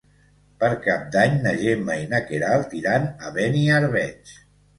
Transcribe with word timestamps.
Per 0.61 0.69
Cap 0.85 1.03
d'Any 1.15 1.35
na 1.43 1.51
Gemma 1.59 1.97
i 2.07 2.07
na 2.15 2.23
Queralt 2.31 2.75
iran 2.81 3.07
a 3.29 3.37
Beniarbeig. 3.37 4.35